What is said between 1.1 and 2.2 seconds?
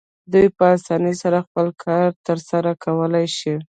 سره خپل کار